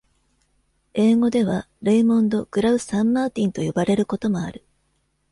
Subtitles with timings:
[0.95, 4.65] 英語ではレイモンド・グラウ・サンマーティンと呼ばれることもある。